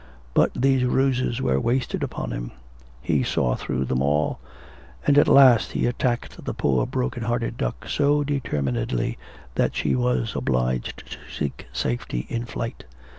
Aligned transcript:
But 0.33 0.49
these 0.55 0.83
ruses 0.83 1.43
were 1.43 1.59
wasted 1.59 2.01
upon 2.01 2.31
him; 2.31 2.53
he 3.03 3.21
saw 3.21 3.53
through 3.53 3.85
them 3.85 4.01
all, 4.01 4.39
and 5.05 5.15
at 5.15 5.27
last 5.27 5.73
he 5.73 5.85
attacked 5.85 6.43
the 6.43 6.55
poor 6.55 6.87
broken 6.87 7.21
hearted 7.21 7.55
duck 7.55 7.87
so 7.87 8.23
determinedly 8.23 9.19
that 9.53 9.75
she 9.75 9.93
was 9.95 10.35
obliged 10.35 11.03
to 11.11 11.19
seek 11.31 11.67
safety 11.71 12.25
in 12.29 12.45
flight. 12.45 12.83